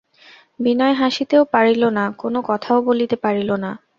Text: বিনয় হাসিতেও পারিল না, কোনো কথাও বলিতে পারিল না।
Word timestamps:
বিনয় 0.59 0.95
হাসিতেও 1.01 1.43
পারিল 1.53 1.83
না, 1.97 2.05
কোনো 2.21 2.39
কথাও 2.49 2.77
বলিতে 2.87 3.15
পারিল 3.23 3.49
না। 3.63 3.71